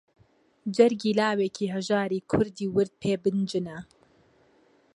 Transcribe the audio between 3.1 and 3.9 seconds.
بنجنە